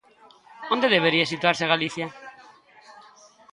¿Onde 0.73 0.93
debería 0.95 1.29
situarse 1.31 1.71
Galicia? 1.73 2.07